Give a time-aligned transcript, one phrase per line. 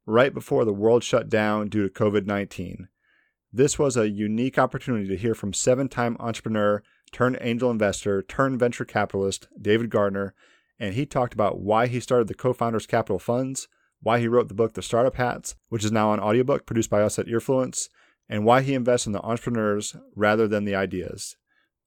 [0.07, 2.89] right before the world shut down due to COVID 19.
[3.53, 6.83] This was a unique opportunity to hear from seven time entrepreneur,
[7.13, 10.35] turned angel investor, turned venture capitalist David Gardner,
[10.79, 13.69] and he talked about why he started the Co Founders Capital Funds
[14.07, 17.03] why he wrote the book The Startup Hats, which is now on audiobook produced by
[17.03, 17.89] us at Earfluence,
[18.29, 21.37] and why he invests in the entrepreneurs rather than the ideas.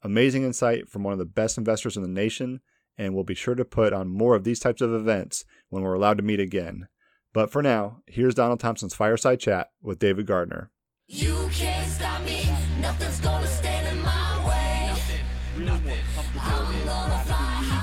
[0.02, 2.62] Amazing insight from one of the best investors in the nation,
[2.98, 5.94] and we'll be sure to put on more of these types of events when we're
[5.94, 6.88] allowed to meet again.
[7.32, 10.72] But for now, here's Donald Thompson's fireside chat with David Gardner.
[11.08, 12.48] You can't stop me,
[12.82, 15.64] nothing's gonna stand in my way.
[15.64, 15.98] Nothing,
[16.34, 17.80] really I'm gonna fly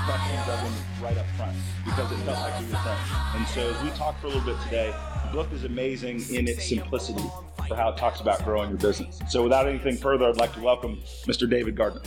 [1.01, 1.55] right up front
[1.85, 2.97] because it felt like he was saying.
[3.35, 4.93] And so as we talk for a little bit today,
[5.25, 7.23] the book is amazing in its simplicity
[7.67, 9.19] for how it talks about growing your business.
[9.29, 11.49] So without anything further, I'd like to welcome Mr.
[11.49, 12.01] David Gardner.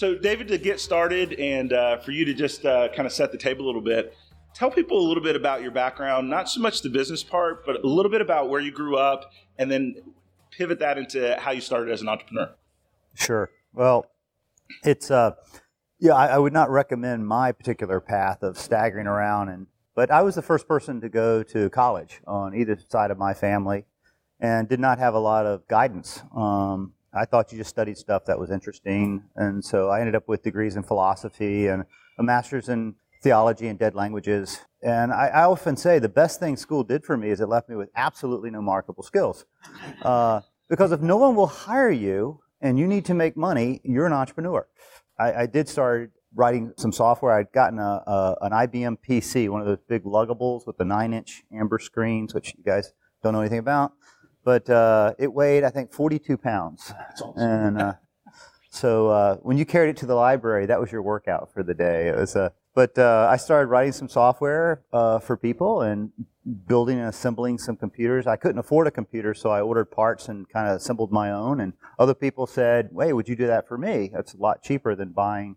[0.00, 3.32] So, David, to get started and uh, for you to just uh, kind of set
[3.32, 4.16] the table a little bit,
[4.54, 7.84] tell people a little bit about your background, not so much the business part, but
[7.84, 9.96] a little bit about where you grew up, and then
[10.52, 12.48] pivot that into how you started as an entrepreneur.
[13.12, 13.50] Sure.
[13.74, 14.06] Well,
[14.84, 15.32] it's uh,
[15.98, 19.66] yeah, I, I, would not recommend my particular path of staggering around and.
[19.94, 23.34] But I was the first person to go to college on either side of my
[23.34, 23.84] family,
[24.40, 26.22] and did not have a lot of guidance.
[26.34, 30.28] Um, I thought you just studied stuff that was interesting, and so I ended up
[30.28, 31.84] with degrees in philosophy and
[32.18, 34.60] a master's in theology and dead languages.
[34.82, 37.68] And I, I, often say the best thing school did for me is it left
[37.68, 39.44] me with absolutely no marketable skills.
[40.02, 44.06] Uh, because if no one will hire you and you need to make money, you're
[44.06, 44.66] an entrepreneur.
[45.18, 47.32] I, I did start writing some software.
[47.32, 51.12] I'd gotten a, a, an IBM PC, one of those big luggables with the nine
[51.12, 53.92] inch amber screens, which you guys don't know anything about.
[54.44, 56.92] But uh, it weighed, I think, 42 pounds.
[57.12, 57.32] Awesome.
[57.36, 57.92] And uh,
[58.70, 61.74] so uh, when you carried it to the library, that was your workout for the
[61.74, 62.08] day.
[62.08, 66.12] It was a but uh, I started writing some software uh, for people and
[66.66, 68.26] building and assembling some computers.
[68.26, 71.60] I couldn't afford a computer, so I ordered parts and kind of assembled my own.
[71.60, 74.10] And other people said, "Hey, would you do that for me?
[74.12, 75.56] That's a lot cheaper than buying,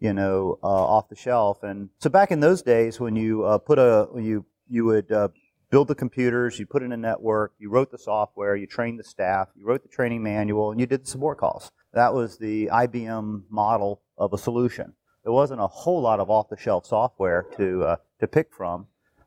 [0.00, 3.58] you know, uh, off the shelf." And so back in those days, when you uh,
[3.58, 5.28] put a when you you would uh,
[5.70, 9.04] build the computers, you put in a network, you wrote the software, you trained the
[9.04, 11.70] staff, you wrote the training manual, and you did the support calls.
[11.92, 16.86] That was the IBM model of a solution there wasn't a whole lot of off-the-shelf
[16.86, 18.86] software to uh, to pick from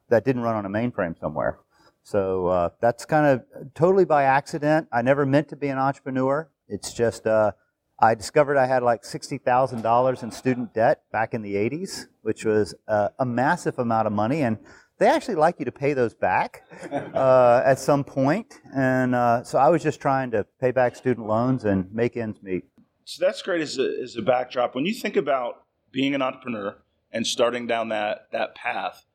[0.10, 1.60] that didn't run on a mainframe somewhere.
[2.04, 4.88] So uh, that's kind of totally by accident.
[4.92, 6.50] I never meant to be an entrepreneur.
[6.68, 7.54] It's just uh,
[8.00, 12.08] I discovered I had like sixty thousand dollars in student debt back in the '80s,
[12.22, 14.58] which was uh, a massive amount of money, and
[15.00, 18.60] they actually like you to pay those back uh, at some point.
[18.76, 22.42] And uh, so I was just trying to pay back student loans and make ends
[22.42, 22.66] meet.
[23.06, 24.76] So that's great as a, as a backdrop.
[24.76, 26.78] When you think about being an entrepreneur
[27.12, 29.06] and starting down that that path,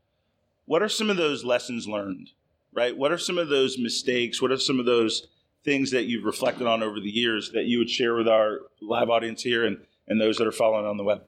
[0.67, 2.31] what are some of those lessons learned?
[2.73, 2.97] Right?
[2.97, 4.43] What are some of those mistakes?
[4.43, 5.29] What are some of those
[5.65, 9.09] things that you've reflected on over the years that you would share with our live
[9.09, 11.25] audience here and and those that are following on the web?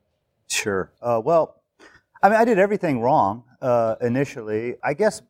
[0.49, 0.93] Sure.
[1.01, 1.60] Uh, well,
[2.23, 4.77] I mean, I did everything wrong uh, initially.
[4.85, 5.23] I guess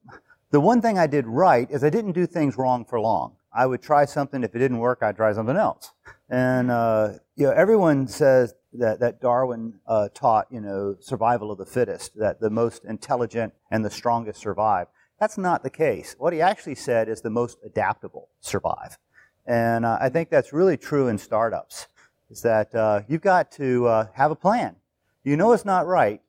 [0.50, 3.36] the one thing I did right is I didn't do things wrong for long.
[3.52, 4.42] I would try something.
[4.42, 5.92] If it didn't work, I'd try something else.
[6.28, 11.58] And uh, you know, everyone says that, that Darwin uh, taught, you know, survival of
[11.58, 14.88] the fittest, that the most intelligent and the strongest survive.
[15.20, 16.16] That's not the case.
[16.18, 18.98] What he actually said is the most adaptable survive.
[19.46, 21.86] And uh, I think that's really true in startups,
[22.30, 24.76] is that uh, you've got to uh, have a plan.
[25.22, 26.22] You know it's not right,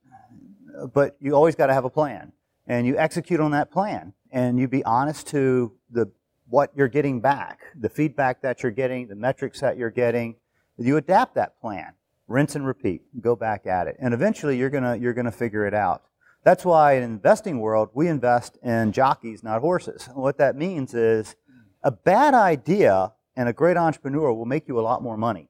[0.93, 2.31] but you always got to have a plan.
[2.67, 4.13] And you execute on that plan.
[4.31, 6.11] And you be honest to the
[6.47, 10.35] what you're getting back, the feedback that you're getting, the metrics that you're getting.
[10.77, 11.93] You adapt that plan
[12.31, 13.97] rinse and repeat, go back at it.
[13.99, 16.03] And eventually you're gonna, you're gonna figure it out.
[16.43, 20.07] That's why in investing world, we invest in jockeys, not horses.
[20.07, 21.35] And what that means is
[21.83, 25.49] a bad idea and a great entrepreneur will make you a lot more money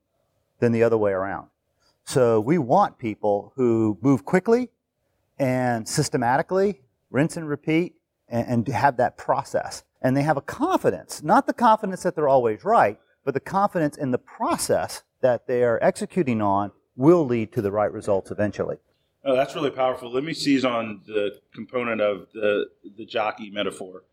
[0.59, 1.47] than the other way around.
[2.03, 4.69] So we want people who move quickly
[5.42, 7.96] and systematically, rinse and repeat,
[8.30, 9.84] and, and have that process.
[10.00, 13.98] And they have a confidence, not the confidence that they're always right, but the confidence
[13.98, 18.78] in the process that they are executing on will lead to the right results eventually.
[19.24, 20.12] Oh, that's really powerful.
[20.12, 22.68] Let me seize on the component of the
[22.98, 24.04] the jockey metaphor.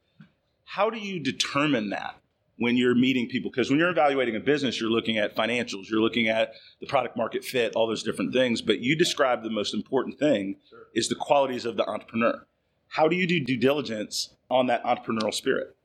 [0.65, 2.17] How do you determine that
[2.59, 3.51] when you're meeting people?
[3.51, 7.17] Because when you're evaluating a business, you're looking at financials, you're looking at the product
[7.17, 8.61] market fit, all those different things.
[8.61, 10.87] But you describe the most important thing sure.
[10.95, 12.47] is the qualities of the entrepreneur.
[12.89, 15.77] How do you do due diligence on that entrepreneurial spirit?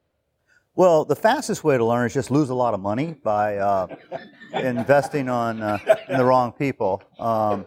[0.76, 3.88] Well, the fastest way to learn is just lose a lot of money by uh,
[4.54, 5.78] investing on uh,
[6.10, 7.04] in the wrong people.
[7.20, 7.66] Um,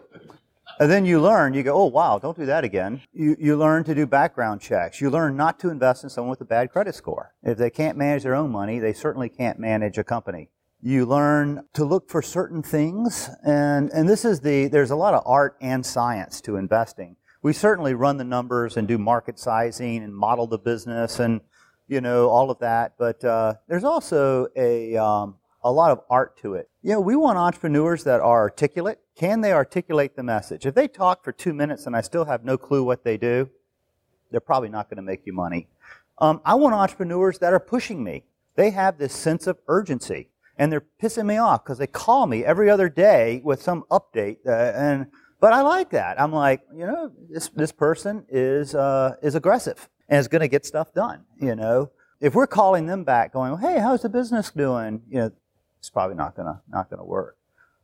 [0.79, 3.01] and then you learn, you go, oh, wow, don't do that again.
[3.13, 5.01] You, you learn to do background checks.
[5.01, 7.33] You learn not to invest in someone with a bad credit score.
[7.43, 10.49] If they can't manage their own money, they certainly can't manage a company.
[10.81, 13.29] You learn to look for certain things.
[13.43, 17.15] And, and this is the, there's a lot of art and science to investing.
[17.41, 21.41] We certainly run the numbers and do market sizing and model the business and
[21.87, 22.93] you know, all of that.
[22.97, 26.69] But uh, there's also a, um, a lot of art to it.
[26.81, 28.99] You know, we want entrepreneurs that are articulate.
[29.15, 30.65] Can they articulate the message?
[30.65, 33.49] If they talk for two minutes and I still have no clue what they do,
[34.31, 35.67] they're probably not going to make you money.
[36.19, 38.23] Um, I want entrepreneurs that are pushing me.
[38.55, 42.43] They have this sense of urgency and they're pissing me off because they call me
[42.43, 44.37] every other day with some update.
[44.45, 45.07] Uh, and
[45.39, 46.19] but I like that.
[46.19, 50.47] I'm like, you know, this this person is uh, is aggressive and is going to
[50.47, 51.25] get stuff done.
[51.39, 55.31] You know, if we're calling them back, going, "Hey, how's the business doing?" You know,
[55.87, 57.37] it's probably not gonna not gonna work.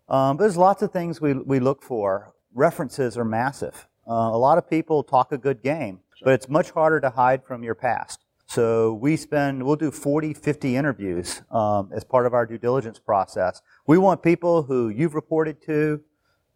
[0.10, 2.34] Um, there's lots of things we we look for.
[2.54, 3.88] References are massive.
[4.06, 7.46] Uh, a lot of people talk a good game, but it's much harder to hide
[7.46, 8.26] from your past.
[8.46, 13.00] So we spend, we'll do 40, 50 interviews um, as part of our due diligence
[13.00, 13.62] process.
[13.88, 16.02] We want people who you've reported to,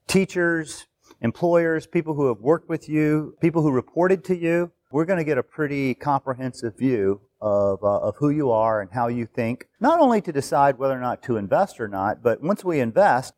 [0.05, 0.85] teachers,
[1.21, 5.23] employers, people who have worked with you, people who reported to you, we're going to
[5.23, 9.68] get a pretty comprehensive view of, uh, of who you are and how you think,
[9.80, 13.34] not only to decide whether or not to invest or not, but once we invest,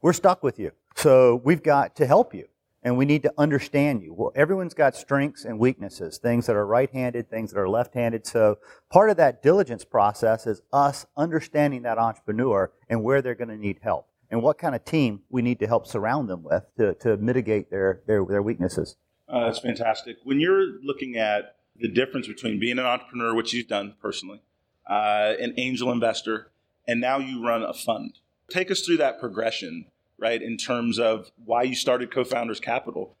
[0.00, 0.72] we're stuck with you.
[0.96, 2.46] So we've got to help you
[2.82, 4.12] and we need to understand you.
[4.12, 8.26] Well, everyone's got strengths and weaknesses, things that are right-handed, things that are left-handed.
[8.26, 8.58] So
[8.90, 13.56] part of that diligence process is us understanding that entrepreneur and where they're going to
[13.56, 16.94] need help and what kind of team we need to help surround them with to,
[16.94, 18.96] to mitigate their, their, their weaknesses.
[19.28, 20.16] Uh, that's fantastic.
[20.24, 24.40] When you're looking at the difference between being an entrepreneur, which you've done personally,
[24.88, 26.50] uh, an angel investor,
[26.86, 28.18] and now you run a fund,
[28.50, 29.86] take us through that progression,
[30.18, 33.16] right, in terms of why you started Co-Founders Capital.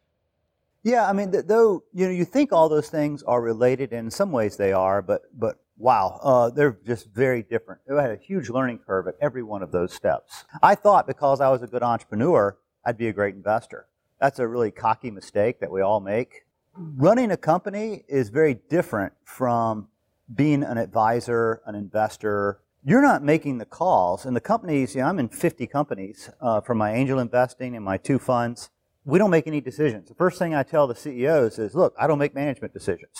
[0.82, 4.10] Yeah, I mean, though you know, you think all those things are related, and in
[4.10, 7.80] some ways they are, but but wow, uh, they're just very different.
[7.90, 10.44] I had a huge learning curve at every one of those steps.
[10.62, 13.86] I thought because I was a good entrepreneur, I'd be a great investor.
[14.20, 16.46] That's a really cocky mistake that we all make.
[16.74, 19.88] Running a company is very different from
[20.34, 22.60] being an advisor, an investor.
[22.82, 24.24] You're not making the calls.
[24.24, 27.84] And the companies, you know, I'm in 50 companies uh, from my angel investing and
[27.84, 28.70] my two funds.
[29.04, 30.08] We don't make any decisions.
[30.08, 33.18] The first thing I tell the CEOs is, look, I don't make management decisions.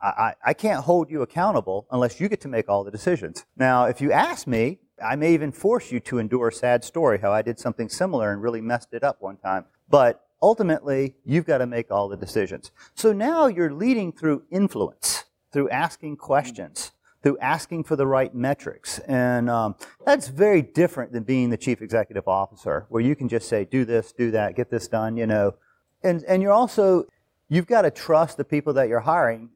[0.00, 3.44] I, I, I can't hold you accountable unless you get to make all the decisions.
[3.56, 7.18] Now, if you ask me, I may even force you to endure a sad story,
[7.18, 9.64] how I did something similar and really messed it up one time.
[9.88, 12.70] But ultimately, you've got to make all the decisions.
[12.94, 18.98] So now you're leading through influence, through asking questions, through asking for the right metrics.
[19.08, 19.74] And um,
[20.04, 23.86] that's very different than being the chief executive officer, where you can just say, do
[23.86, 25.54] this, do that, get this done, you know.
[26.02, 27.06] And, and you're also,
[27.48, 29.48] you've got to trust the people that you're hiring.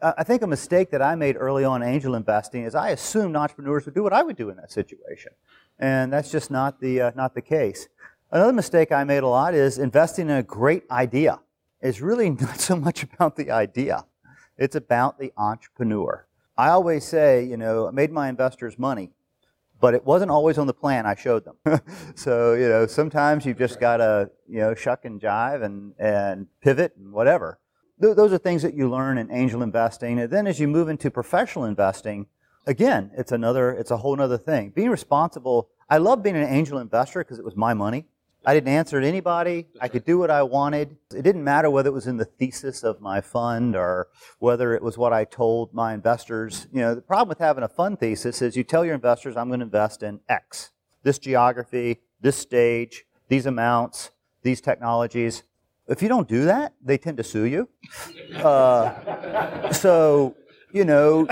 [0.00, 3.84] I think a mistake that I made early on angel investing is I assumed entrepreneurs
[3.86, 5.32] would do what I would do in that situation.
[5.80, 7.88] And that's just not the, uh, not the case.
[8.32, 11.38] Another mistake I made a lot is investing in a great idea.
[11.80, 14.04] It's really not so much about the idea.
[14.58, 16.26] It's about the entrepreneur.
[16.58, 19.12] I always say, you know, I made my investors money,
[19.80, 21.80] but it wasn't always on the plan I showed them.
[22.16, 26.48] so, you know, sometimes you've just got to, you know, shuck and jive and, and
[26.60, 27.60] pivot and whatever.
[28.02, 30.18] Th- those are things that you learn in angel investing.
[30.18, 32.26] And then as you move into professional investing,
[32.66, 34.70] again, it's another, it's a whole other thing.
[34.70, 38.06] Being responsible, I love being an angel investor because it was my money.
[38.48, 39.66] I didn't answer to anybody.
[39.80, 40.96] I could do what I wanted.
[41.12, 44.06] It didn't matter whether it was in the thesis of my fund or
[44.38, 46.68] whether it was what I told my investors.
[46.72, 49.48] You know, the problem with having a fund thesis is you tell your investors, I'm
[49.48, 50.70] going to invest in X,
[51.02, 54.12] this geography, this stage, these amounts,
[54.42, 55.42] these technologies.
[55.88, 57.68] If you don't do that, they tend to sue you.
[58.36, 60.36] Uh, so,
[60.72, 61.26] you know,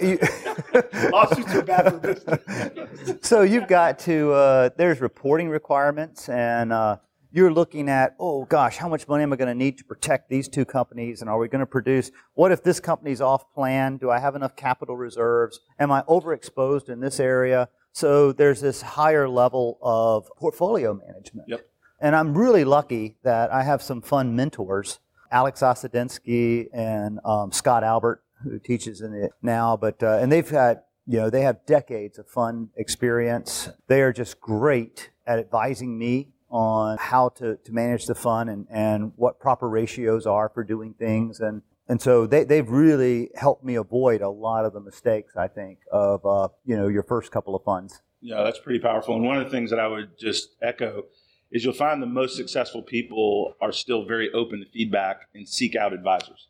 [1.10, 3.18] Lawsuits are bad for business.
[3.26, 6.96] so you've got to uh, there's reporting requirements and uh,
[7.32, 10.30] you're looking at oh gosh how much money am i going to need to protect
[10.30, 13.96] these two companies and are we going to produce what if this company's off plan
[13.96, 18.80] do i have enough capital reserves am i overexposed in this area so there's this
[18.82, 21.66] higher level of portfolio management Yep.
[22.00, 25.00] and i'm really lucky that i have some fun mentors
[25.30, 30.50] alex osadzinski and um, scott albert who teaches in it now but uh, and they've
[30.50, 33.68] had you know, they have decades of fun experience.
[33.86, 38.66] They are just great at advising me on how to, to manage the fun and,
[38.70, 41.40] and what proper ratios are for doing things.
[41.40, 45.46] And, and so they, they've really helped me avoid a lot of the mistakes, I
[45.46, 48.02] think, of, uh, you know, your first couple of funds.
[48.20, 49.14] Yeah, that's pretty powerful.
[49.14, 51.04] And one of the things that I would just echo
[51.52, 55.76] is you'll find the most successful people are still very open to feedback and seek
[55.76, 56.48] out advisors.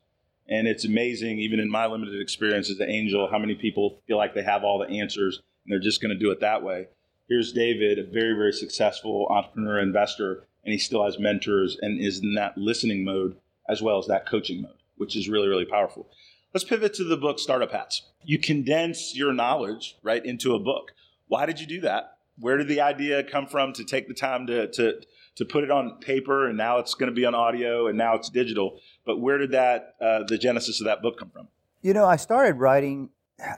[0.48, 4.16] And it's amazing, even in my limited experience as an angel, how many people feel
[4.16, 6.86] like they have all the answers and they're just going to do it that way.
[7.28, 12.20] Here's David, a very, very successful entrepreneur investor, and he still has mentors and is
[12.20, 13.36] in that listening mode
[13.68, 16.08] as well as that coaching mode, which is really, really powerful.
[16.54, 18.02] Let's pivot to the book Startup Hats.
[18.22, 20.92] You condense your knowledge right into a book.
[21.26, 22.18] Why did you do that?
[22.38, 25.00] Where did the idea come from to take the time to, to,
[25.36, 28.14] to put it on paper and now it's going to be on audio and now
[28.14, 28.78] it's digital?
[29.06, 31.48] But where did that, uh, the genesis of that book come from?
[31.80, 33.10] You know, I started writing,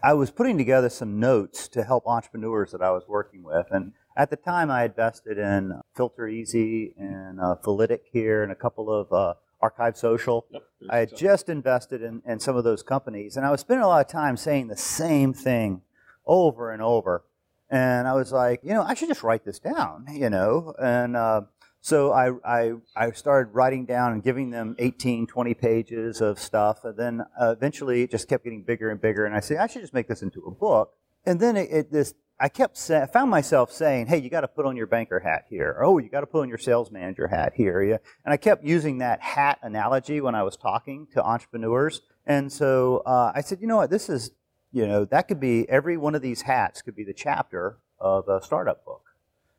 [0.03, 3.67] I was putting together some notes to help entrepreneurs that I was working with.
[3.71, 7.57] And at the time, I invested in FilterEasy and uh,
[8.13, 10.47] here and a couple of uh, Archive Social.
[10.51, 10.63] Yep.
[10.91, 13.89] I had just invested in, in some of those companies, and I was spending a
[13.89, 15.83] lot of time saying the same thing
[16.27, 17.25] over and over.
[17.71, 20.75] And I was like, you know, I should just write this down, you know.
[20.81, 21.43] And uh,
[21.89, 26.85] so I, I, I started writing down and giving them 18, 20 pages of stuff.
[26.85, 29.25] And then uh, eventually it just kept getting bigger and bigger.
[29.25, 30.93] And I said, I should just make this into a book.
[31.25, 34.43] And then it, it this, I kept say, I found myself saying, hey, you got
[34.43, 35.75] to put on your banker hat here.
[35.79, 37.83] Or, oh, you got to put on your sales manager hat here.
[37.83, 37.97] Yeah.
[38.23, 42.03] And I kept using that hat analogy when I was talking to entrepreneurs.
[42.27, 44.33] And so uh, I said, you know what, this is,
[44.73, 48.29] you know, that could be every one of these hats could be the chapter of
[48.29, 49.08] a startup book.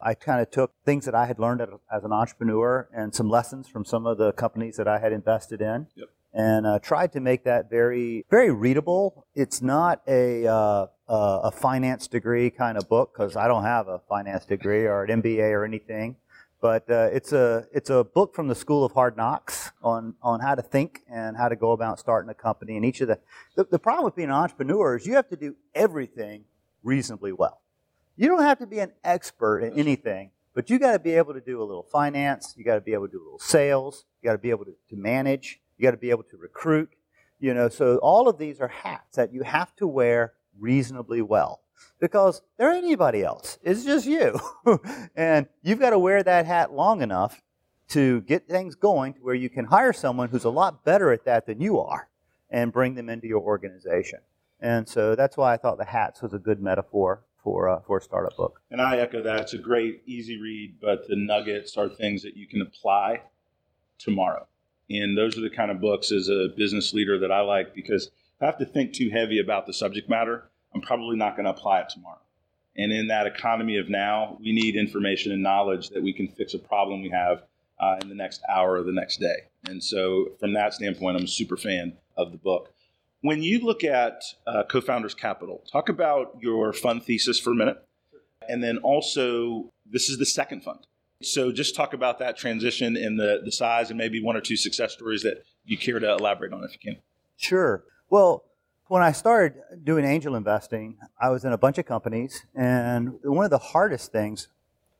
[0.01, 3.67] I kind of took things that I had learned as an entrepreneur and some lessons
[3.67, 6.07] from some of the companies that I had invested in, Yep.
[6.33, 9.25] and uh, tried to make that very, very readable.
[9.35, 13.87] It's not a uh, uh, a finance degree kind of book because I don't have
[13.87, 16.15] a finance degree or an MBA or anything.
[16.61, 20.39] But uh, it's a it's a book from the School of Hard Knocks on on
[20.41, 22.75] how to think and how to go about starting a company.
[22.75, 23.19] And each of the
[23.55, 26.43] the, the problem with being an entrepreneur is you have to do everything
[26.83, 27.61] reasonably well.
[28.19, 31.33] You don't have to be an expert in anything, but you got to be able
[31.35, 32.53] to do a little finance.
[32.57, 34.03] You got to be able to do a little sales.
[34.21, 35.61] You got to be able to, to manage.
[35.77, 36.89] You got to be able to recruit.
[37.39, 41.61] You know, so all of these are hats that you have to wear reasonably well
[42.01, 43.57] because they're anybody else.
[43.63, 44.37] It's just you.
[45.15, 47.41] and you've got to wear that hat long enough
[47.91, 51.23] to get things going to where you can hire someone who's a lot better at
[51.23, 52.09] that than you are
[52.49, 54.19] and bring them into your organization.
[54.59, 57.97] And so that's why I thought the hats was a good metaphor for, uh, for
[57.97, 58.61] a startup book.
[58.71, 59.41] And I echo that.
[59.41, 63.21] It's a great, easy read, but the nuggets are things that you can apply
[63.97, 64.47] tomorrow.
[64.89, 68.07] And those are the kind of books as a business leader that I like because
[68.07, 71.45] if I have to think too heavy about the subject matter, I'm probably not going
[71.45, 72.19] to apply it tomorrow.
[72.77, 76.53] And in that economy of now, we need information and knowledge that we can fix
[76.53, 77.43] a problem we have
[77.79, 79.35] uh, in the next hour or the next day.
[79.67, 82.73] And so, from that standpoint, I'm a super fan of the book.
[83.21, 87.77] When you look at uh, Co-Founders Capital, talk about your fund thesis for a minute.
[88.47, 90.79] And then also, this is the second fund.
[91.21, 94.55] So just talk about that transition and the, the size and maybe one or two
[94.55, 97.01] success stories that you care to elaborate on if you can.
[97.35, 97.83] Sure.
[98.09, 98.45] Well,
[98.87, 103.43] when I started doing angel investing, I was in a bunch of companies, and one
[103.43, 104.47] of the hardest things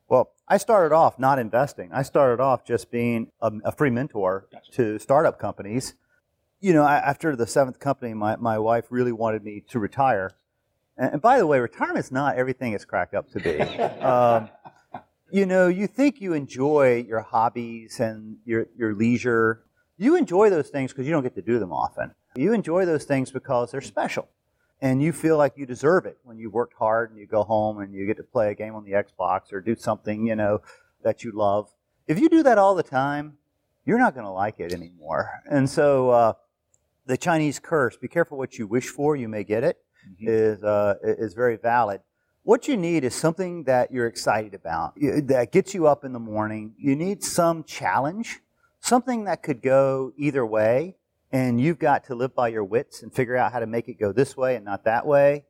[0.09, 1.91] Well, I started off not investing.
[1.93, 4.71] I started off just being a, a free mentor Gotcha.
[4.73, 5.93] to startup companies.
[6.62, 10.32] You know, after the seventh company, my, my wife really wanted me to retire.
[10.98, 13.60] And, and by the way, retirement's not everything it's cracked up to be.
[14.01, 14.50] um,
[15.32, 19.63] you know, you think you enjoy your hobbies and your, your leisure.
[19.98, 22.13] You enjoy those things because you don't get to do them often.
[22.36, 24.28] You enjoy those things because they're special.
[24.82, 27.80] And you feel like you deserve it when you worked hard and you go home
[27.80, 30.62] and you get to play a game on the Xbox or do something, you know,
[31.04, 31.70] that you love.
[32.08, 33.38] If you do that all the time,
[33.86, 35.42] you're not going to like it anymore.
[35.50, 36.34] And so, uh,
[37.10, 39.78] the Chinese curse, be careful what you wish for, you may get it,
[40.20, 42.01] is uh, is very valid.
[42.44, 46.20] What you need is something that you're excited about, that gets you up in the
[46.20, 46.75] morning.
[46.78, 48.42] You need some challenge,
[48.80, 50.98] something that could go either way,
[51.32, 54.00] and you've got to live by your wits and figure out how to make it
[54.00, 55.46] go this way and not that way.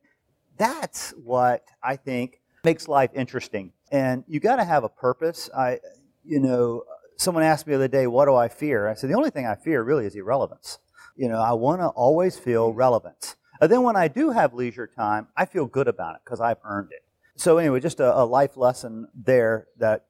[0.56, 3.72] That's what I think makes life interesting.
[3.92, 5.50] And you got to have a purpose.
[5.54, 5.80] I,
[6.24, 6.84] you know,
[7.18, 9.46] someone asked me the other day, "What do I fear?" I said, "The only thing
[9.46, 10.78] I fear really is irrelevance."
[11.16, 13.36] You know, I want to always feel relevant.
[13.60, 16.58] And then when I do have leisure time, I feel good about it because I've
[16.64, 17.04] earned it.
[17.36, 20.06] So anyway, just a, a life lesson there that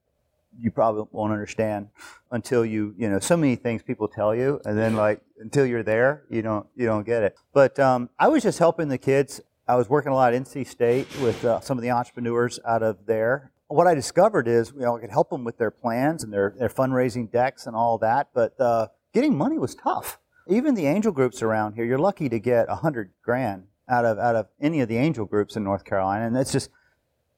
[0.59, 1.89] you probably won't understand
[2.31, 5.83] until you, you know, so many things people tell you, and then like until you're
[5.83, 7.37] there, you don't, you don't get it.
[7.53, 9.41] But um, I was just helping the kids.
[9.69, 12.83] I was working a lot at NC State with uh, some of the entrepreneurs out
[12.83, 13.53] of there.
[13.69, 16.55] What I discovered is, you know, I could help them with their plans and their,
[16.59, 20.19] their fundraising decks and all that, but uh, getting money was tough.
[20.51, 24.19] Even the angel groups around here, you're lucky to get a hundred grand out of
[24.19, 26.71] out of any of the angel groups in North Carolina, and it's just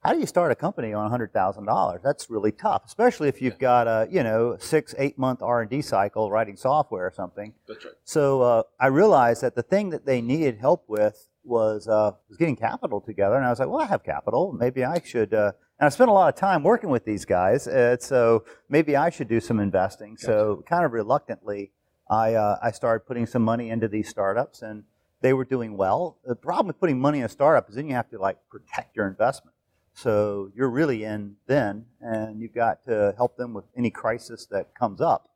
[0.03, 2.01] how do you start a company on hundred thousand dollars?
[2.03, 5.69] That's really tough, especially if you've got a you know six eight month R and
[5.69, 7.53] D cycle writing software or something.
[7.67, 7.93] That's right.
[8.03, 12.37] So uh, I realized that the thing that they needed help with was uh, was
[12.37, 14.51] getting capital together, and I was like, well, I have capital.
[14.51, 15.33] Maybe I should.
[15.33, 18.95] Uh, and I spent a lot of time working with these guys, uh, so maybe
[18.95, 20.17] I should do some investing.
[20.17, 21.71] So kind of reluctantly,
[22.09, 24.83] I uh, I started putting some money into these startups, and
[25.21, 26.17] they were doing well.
[26.25, 28.95] The problem with putting money in a startup is then you have to like protect
[28.95, 29.55] your investment.
[29.93, 34.75] So you're really in then, and you've got to help them with any crisis that
[34.75, 35.29] comes up.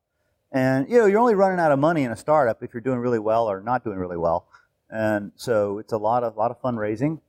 [0.52, 3.00] And you know, you're only running out of money in a startup if you're doing
[3.00, 4.48] really well or not doing really well.
[4.90, 7.22] And so it's a lot of lot of fundraising.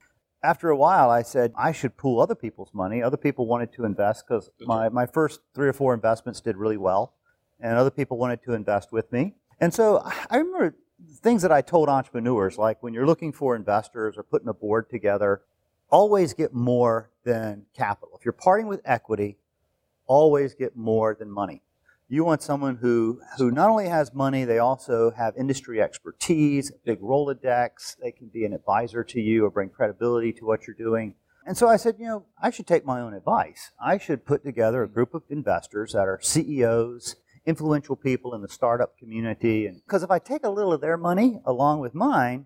[0.42, 3.02] After a while, I said I should pool other people's money.
[3.02, 6.76] Other people wanted to invest because my, my first three or four investments did really
[6.76, 7.14] well,
[7.60, 9.34] and other people wanted to invest with me.
[9.60, 10.76] And so I remember
[11.20, 14.90] things that I told entrepreneurs, like when you're looking for investors or putting a board
[14.90, 15.42] together,
[15.90, 18.16] always get more than capital.
[18.18, 19.38] If you're parting with equity,
[20.06, 21.62] always get more than money.
[22.10, 27.00] You want someone who, who not only has money, they also have industry expertise, big
[27.00, 27.96] Rolodex.
[28.02, 31.14] They can be an advisor to you or bring credibility to what you're doing.
[31.44, 33.72] And so I said, you know, I should take my own advice.
[33.78, 37.16] I should put together a group of investors that are CEOs,
[37.48, 39.66] influential people in the startup community.
[39.66, 42.44] And because if I take a little of their money along with mine,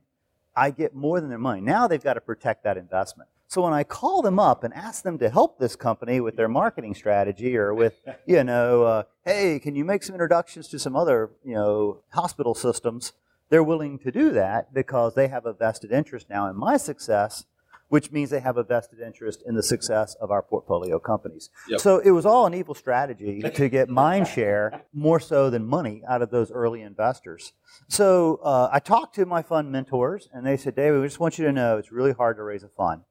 [0.55, 1.61] I get more than their money.
[1.61, 3.29] Now they've got to protect that investment.
[3.49, 6.49] So when I call them up and ask them to help this company with their
[6.49, 7.95] marketing strategy or with,
[8.27, 12.55] you know, uh, hey, can you make some introductions to some other, you know, hospital
[12.55, 13.13] systems?
[13.51, 17.45] They're willing to do that because they have a vested interest now in my success,
[17.93, 21.51] which means they have a vested interest in the success of our portfolio companies.
[21.69, 21.79] Yep.
[21.79, 26.03] So it was all an evil strategy to get mind share more so than money
[26.09, 27.53] out of those early investors.
[27.89, 31.39] So uh, I talked to my fund mentors, and they said, David, we just want
[31.39, 33.03] you to know it's really hard to raise a fund.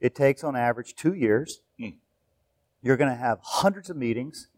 [0.00, 1.60] It takes on average two years.
[1.78, 1.98] Hmm.
[2.80, 4.48] You're going to have hundreds of meetings,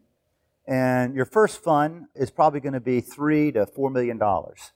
[0.65, 4.71] and your first fund is probably going to be three to four million dollars,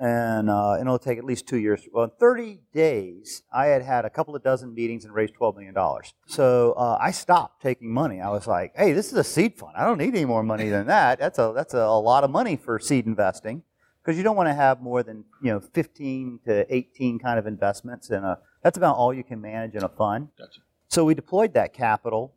[0.00, 1.86] and, uh, and it'll take at least two years.
[1.92, 5.56] Well, in 30 days, I had had a couple of dozen meetings and raised 12
[5.56, 6.14] million dollars.
[6.26, 8.20] So uh, I stopped taking money.
[8.20, 9.72] I was like, "Hey, this is a seed fund.
[9.76, 11.20] I don't need any more money than that.
[11.20, 13.62] That's a that's a, a lot of money for seed investing."
[14.02, 17.46] because you don't want to have more than you know 15 to 18 kind of
[17.46, 20.60] investments in a that's about all you can manage in a fund Gotcha.
[20.88, 22.34] so we deployed that capital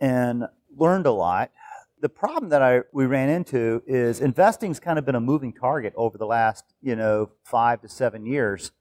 [0.00, 0.44] and
[0.76, 1.50] learned a lot
[2.02, 5.94] the problem that I, we ran into is investing's kind of been a moving target
[5.96, 8.72] over the last you know five to seven years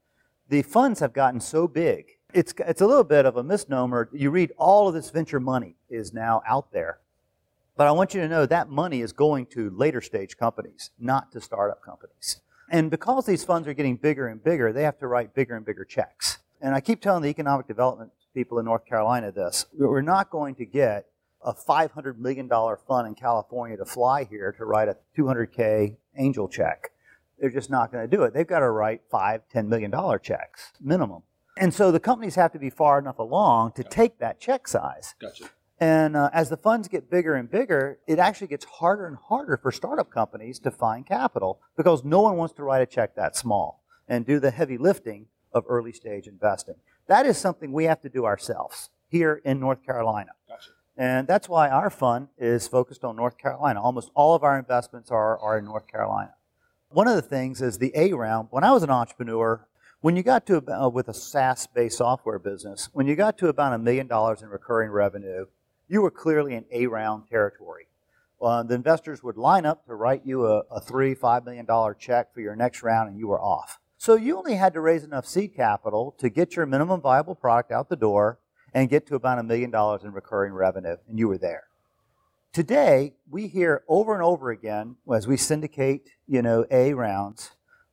[0.49, 4.29] the funds have gotten so big it's, it's a little bit of a misnomer you
[4.29, 6.99] read all of this venture money is now out there
[7.77, 11.31] but I want you to know that money is going to later stage companies, not
[11.31, 12.41] to startup companies.
[12.69, 15.65] And because these funds are getting bigger and bigger, they have to write bigger and
[15.65, 16.37] bigger checks.
[16.61, 19.65] And I keep telling the economic development people in North Carolina this.
[19.73, 21.07] We're not going to get
[21.43, 26.91] a $500 million fund in California to fly here to write a 200K angel check.
[27.39, 28.33] They're just not going to do it.
[28.33, 31.23] They've got to write five, $10 million checks minimum.
[31.57, 35.15] And so the companies have to be far enough along to take that check size.
[35.19, 35.45] Gotcha.
[35.79, 39.57] And uh, as the funds get bigger and bigger, it actually gets harder and harder
[39.57, 43.35] for startup companies to find capital because no one wants to write a check that
[43.35, 46.75] small and do the heavy lifting of early stage investing.
[47.07, 50.31] That is something we have to do ourselves here in North Carolina.
[50.47, 50.69] Gotcha.
[51.01, 53.81] And that's why our fund is focused on North Carolina.
[53.81, 56.35] Almost all of our investments are, are in North Carolina.
[56.89, 58.49] One of the things is the A round.
[58.51, 59.65] When I was an entrepreneur,
[60.01, 63.47] when you got to about, uh, with a SaaS-based software business, when you got to
[63.47, 65.47] about a million dollars in recurring revenue,
[65.87, 67.87] you were clearly in A round territory.
[68.39, 71.95] Uh, the investors would line up to write you a, a three, five million dollar
[71.95, 73.79] check for your next round, and you were off.
[73.97, 77.71] So you only had to raise enough seed capital to get your minimum viable product
[77.71, 78.37] out the door
[78.73, 81.63] and get to about a million dollars in recurring revenue, and you were there.
[82.53, 87.51] Today, we hear over and over again as we syndicate, you know, A rounds,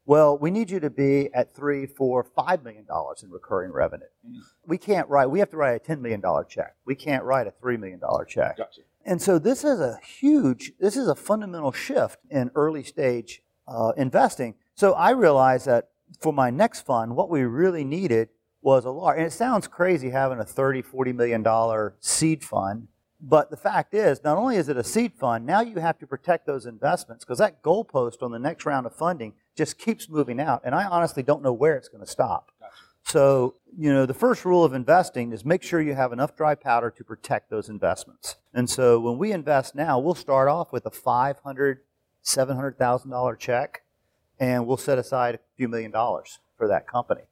[0.08, 4.06] well, we need you to be at three, four, five million dollars in recurring revenue.
[4.26, 4.40] Mm.
[4.66, 6.76] We can't write, we have to write a $10 million check.
[6.86, 8.56] We can't write a $3 million check.
[8.56, 8.80] Gotcha.
[9.04, 13.92] And so this is a huge, this is a fundamental shift in early stage uh,
[13.98, 14.54] investing.
[14.74, 18.30] So I realized that for my next fund, what we really needed
[18.62, 22.88] was a large, and it sounds crazy having a 30, 40 million dollar seed fund
[23.20, 26.06] but the fact is, not only is it a seed fund, now you have to
[26.06, 30.40] protect those investments because that goalpost on the next round of funding just keeps moving
[30.40, 30.62] out.
[30.64, 32.52] And I honestly don't know where it's going to stop.
[32.60, 32.72] Gotcha.
[33.04, 36.54] So, you know, the first rule of investing is make sure you have enough dry
[36.54, 38.36] powder to protect those investments.
[38.54, 41.78] And so when we invest now, we'll start off with a $500,000,
[42.24, 43.82] $700,000 check,
[44.38, 47.22] and we'll set aside a few million dollars for that company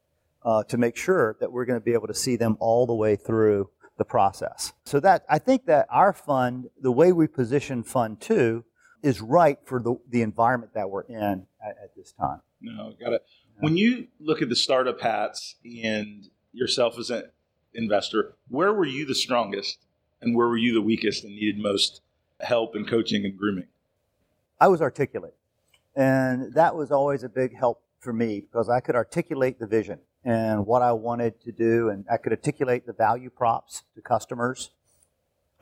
[0.46, 2.94] uh, to make sure that we're going to be able to see them all the
[2.94, 4.72] way through the process.
[4.84, 8.64] So that I think that our fund, the way we position Fund Two,
[9.02, 12.40] is right for the, the environment that we're in at, at this time.
[12.60, 13.26] No, got it.
[13.58, 17.24] When you look at the startup hats and yourself as an
[17.74, 19.78] investor, where were you the strongest
[20.20, 22.02] and where were you the weakest and needed most
[22.40, 23.66] help and coaching and grooming?
[24.60, 25.34] I was articulate.
[25.94, 29.98] And that was always a big help for me because I could articulate the vision
[30.26, 34.70] and what I wanted to do, and I could articulate the value props to customers.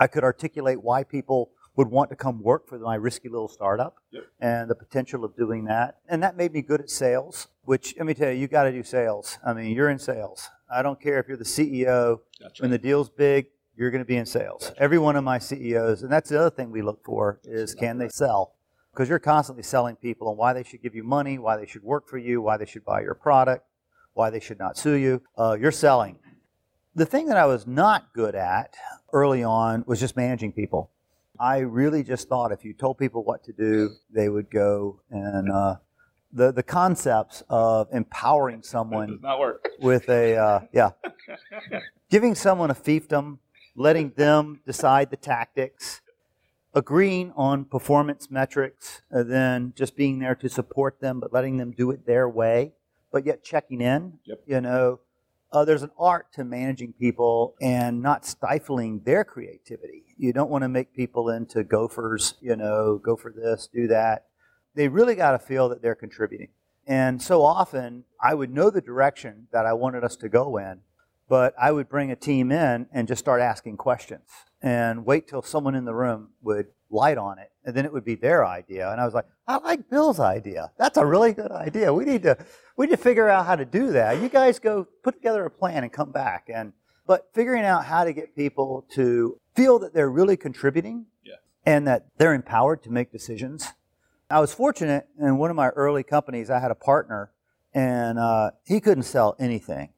[0.00, 3.96] I could articulate why people would want to come work for my risky little startup
[4.11, 4.24] yep.
[4.40, 5.98] and the potential of doing that.
[6.09, 8.72] And that made me good at sales, which let me tell you, you got to
[8.72, 9.38] do sales.
[9.44, 10.48] I mean, you're in sales.
[10.72, 12.20] I don't care if you're the CEO.
[12.40, 12.50] Right.
[12.61, 14.72] When the deal's big, you're going to be in sales.
[14.79, 17.98] Every one of my CEOs, and that's the other thing we look for is can
[17.98, 18.55] they sell?
[18.92, 21.83] Because you're constantly selling people on why they should give you money, why they should
[21.83, 23.66] work for you, why they should buy your product
[24.14, 25.22] why they should not sue you.
[25.37, 26.18] Uh, you're selling.
[26.94, 28.77] The thing that I was not good at
[29.12, 30.90] early on was just managing people.
[31.38, 35.00] I really just thought if you told people what to do, they would go.
[35.11, 35.77] And uh,
[36.33, 40.90] the the concepts of empowering someone does not work with a uh, yeah,
[42.11, 43.38] giving someone a fiefdom,
[43.74, 46.00] letting them decide the tactics,
[46.72, 51.72] agreeing on performance metrics, and then just being there to support them, but letting them
[51.72, 52.74] do it their way
[53.14, 54.18] but yet checking in.
[54.24, 54.42] Yep.
[54.44, 54.98] You know,
[55.53, 60.16] uh, there's an art to managing people and not stifling their creativity.
[60.18, 64.27] You don't want to make people into gophers, you know, go for this, do that.
[64.74, 66.48] They really got to feel that they're contributing.
[66.88, 70.81] And so often, I would know the direction that I wanted us to go in,
[71.29, 74.29] but I would bring a team in and just start asking questions
[74.61, 78.05] and wait till someone in the room would light on it, and then it would
[78.05, 78.90] be their idea.
[78.90, 80.70] And I was like, I like Bill's idea.
[80.79, 81.92] That's a really good idea.
[81.92, 82.37] We need to
[82.77, 84.20] we need to figure out how to do that.
[84.20, 86.48] You guys go put together a plan and come back.
[86.53, 86.72] And
[87.07, 91.35] but figuring out how to get people to feel that they're really contributing yeah.
[91.64, 93.68] and that they're empowered to make decisions.
[94.31, 96.50] I was fortunate in one of my early companies.
[96.50, 97.31] I had a partner,
[97.74, 99.90] and uh, he couldn't sell anything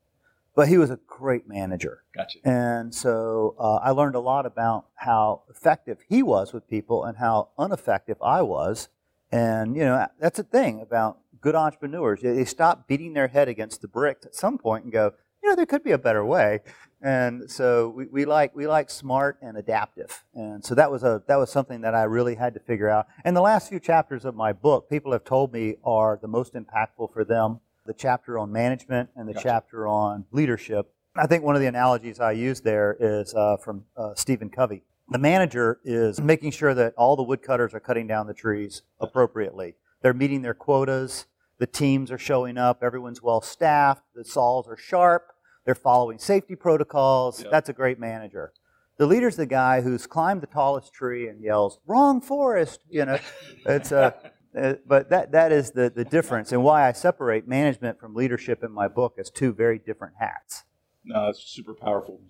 [0.56, 2.02] but he was a great manager.
[2.16, 2.38] Gotcha.
[2.44, 7.18] And so uh, I learned a lot about how effective he was with people and
[7.18, 8.88] how ineffective I was.
[9.30, 12.22] And you know that's the thing about good entrepreneurs.
[12.22, 15.56] They stop beating their head against the bricks at some point and go, you know,
[15.56, 16.60] there could be a better way.
[17.02, 20.24] And so we, we like we like smart and adaptive.
[20.34, 23.06] And so that was a that was something that I really had to figure out.
[23.24, 26.54] And the last few chapters of my book, people have told me are the most
[26.54, 29.48] impactful for them the chapter on management and the gotcha.
[29.48, 30.92] chapter on leadership.
[31.14, 34.82] I think one of the analogies I use there is uh, from uh, Stephen Covey.
[35.08, 39.76] The manager is making sure that all the woodcutters are cutting down the trees appropriately.
[40.02, 41.26] They're meeting their quotas.
[41.58, 42.82] The teams are showing up.
[42.82, 44.02] Everyone's well staffed.
[44.14, 45.32] The saws are sharp.
[45.64, 47.42] They're following safety protocols.
[47.42, 47.50] Yep.
[47.50, 48.52] That's a great manager.
[48.98, 53.18] The leader's the guy who's climbed the tallest tree and yells, "Wrong forest!" You know,
[53.66, 54.14] it's a
[54.56, 58.62] uh, but that, that is the, the difference and why I separate management from leadership
[58.62, 60.64] in my book as two very different hats.
[61.04, 62.20] No, that's super powerful.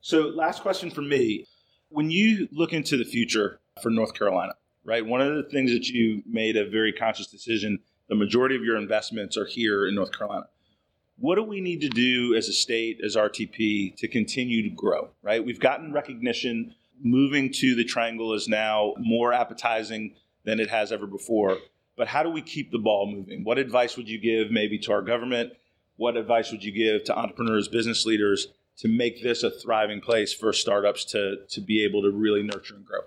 [0.00, 1.46] So, last question for me.
[1.88, 5.04] When you look into the future for North Carolina, right?
[5.04, 8.76] One of the things that you made a very conscious decision, the majority of your
[8.76, 10.46] investments are here in North Carolina.
[11.16, 15.10] What do we need to do as a state, as RTP, to continue to grow,
[15.22, 15.44] right?
[15.44, 16.74] We've gotten recognition.
[17.00, 21.58] Moving to the triangle is now more appetizing than it has ever before.
[21.96, 23.44] But how do we keep the ball moving?
[23.44, 25.52] What advice would you give maybe to our government?
[25.96, 30.34] What advice would you give to entrepreneurs, business leaders to make this a thriving place
[30.34, 33.00] for startups to, to be able to really nurture and grow?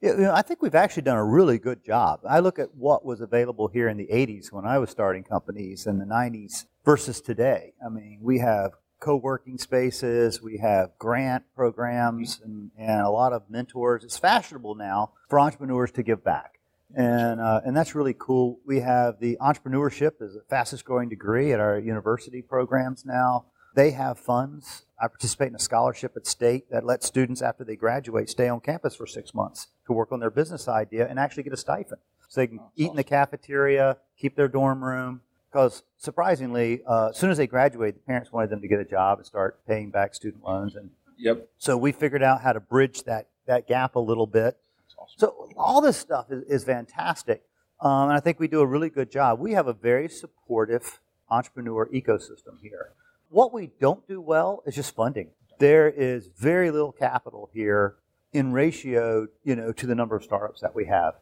[0.00, 2.20] Yeah, you know, I think we've actually done a really good job.
[2.28, 5.86] I look at what was available here in the 80s when I was starting companies
[5.86, 7.74] in the 90s versus today.
[7.84, 13.50] I mean, we have co-working spaces, we have grant programs, and, and a lot of
[13.50, 14.04] mentors.
[14.04, 16.58] It's fashionable now for entrepreneurs to give back.
[16.94, 18.58] And, uh, and that's really cool.
[18.66, 23.46] We have the entrepreneurship is the fastest growing degree at our university programs now.
[23.74, 24.84] They have funds.
[25.00, 28.60] I participate in a scholarship at state that lets students, after they graduate, stay on
[28.60, 32.00] campus for six months to work on their business idea and actually get a stipend.
[32.28, 35.22] So they can eat in the cafeteria, keep their dorm room.
[35.50, 38.84] Because surprisingly, uh, as soon as they graduate, the parents wanted them to get a
[38.86, 40.74] job and start paying back student loans.
[40.76, 41.48] And yep.
[41.58, 44.56] So we figured out how to bridge that, that gap a little bit.
[44.98, 45.18] Awesome.
[45.18, 47.42] So all this stuff is, is fantastic.
[47.80, 49.40] Um, and I think we do a really good job.
[49.40, 51.00] We have a very supportive
[51.30, 52.92] entrepreneur ecosystem here.
[53.28, 55.30] What we don't do well is just funding.
[55.58, 57.96] There is very little capital here
[58.32, 61.14] in ratio, you know, to the number of startups that we have.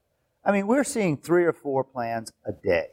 [0.45, 2.89] I mean, we're seeing three or four plans a day,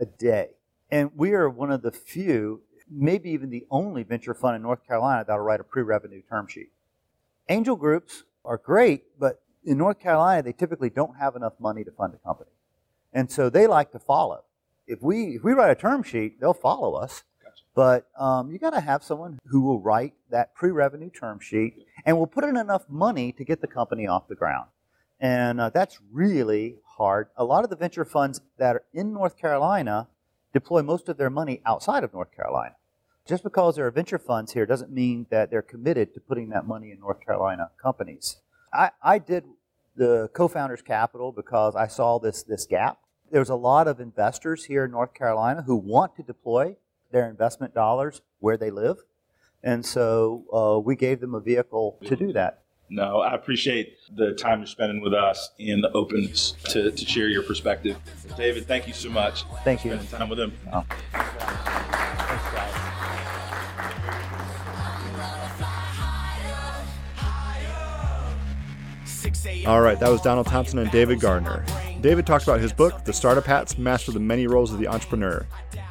[0.00, 0.50] a day.
[0.90, 4.86] And we are one of the few, maybe even the only venture fund in North
[4.86, 6.70] Carolina that'll write a pre-revenue term sheet.
[7.48, 11.90] Angel groups are great, but in North Carolina, they typically don't have enough money to
[11.90, 12.50] fund a company.
[13.12, 14.44] And so they like to follow.
[14.86, 17.24] If we, if we write a term sheet, they'll follow us.
[17.74, 22.16] But um, you got to have someone who will write that pre-revenue term sheet and
[22.16, 24.68] will put in enough money to get the company off the ground.
[25.20, 27.28] And uh, that's really hard.
[27.36, 30.08] A lot of the venture funds that are in North Carolina
[30.54, 32.76] deploy most of their money outside of North Carolina.
[33.26, 36.66] Just because there are venture funds here doesn't mean that they're committed to putting that
[36.66, 38.36] money in North Carolina companies.
[38.72, 39.44] I, I did
[39.96, 42.98] the co-founders capital because I saw this, this gap.
[43.30, 46.76] There's a lot of investors here in North Carolina who want to deploy
[47.10, 48.98] their investment dollars where they live.
[49.62, 52.62] And so uh, we gave them a vehicle to do that.
[52.88, 57.26] No, I appreciate the time you're spending with us and the openness to, to share
[57.26, 57.96] your perspective.
[58.36, 59.44] David, thank you so much.
[59.64, 59.90] Thank you.
[59.90, 60.52] Spending time with him.
[60.72, 60.84] Oh.
[69.66, 71.64] All right, that was Donald Thompson and David Gardner.
[72.00, 75.46] David talks about his book, The Startup Hats Master the Many Roles of the Entrepreneur.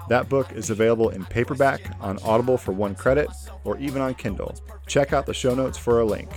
[0.10, 3.30] That book is available in paperback, on Audible for one credit,
[3.64, 4.56] or even on Kindle.
[4.88, 6.30] Check out the show notes for a link.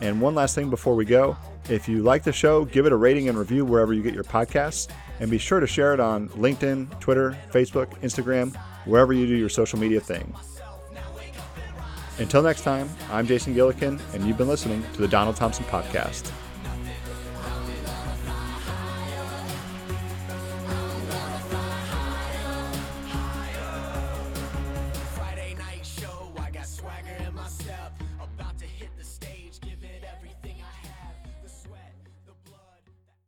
[0.00, 1.36] And one last thing before we go
[1.68, 4.24] if you like the show, give it a rating and review wherever you get your
[4.24, 8.54] podcasts, and be sure to share it on LinkedIn, Twitter, Facebook, Instagram,
[8.84, 10.32] wherever you do your social media thing.
[12.18, 16.32] Until next time, I'm Jason Gillikin, and you've been listening to the Donald Thompson Podcast.